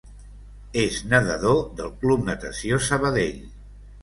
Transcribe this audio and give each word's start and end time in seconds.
És 0.83 0.97
nedador 1.11 1.59
del 1.83 1.93
Club 2.01 2.25
Natació 2.31 2.81
Sabadell. 2.89 3.39